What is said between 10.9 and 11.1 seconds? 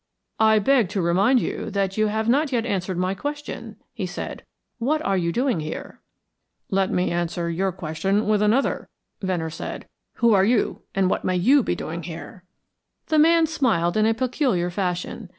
and